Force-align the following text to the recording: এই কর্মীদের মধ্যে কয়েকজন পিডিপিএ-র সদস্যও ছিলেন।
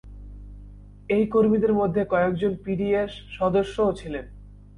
এই 1.09 1.23
কর্মীদের 1.27 1.73
মধ্যে 1.73 2.01
কয়েকজন 2.05 2.51
পিডিপিএ-র 2.63 3.09
সদস্যও 3.37 3.91
ছিলেন। 3.93 4.25